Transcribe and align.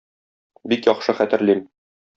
Бик 0.73 0.89
яхшы 0.91 1.17
хәтерлим. 1.21 1.65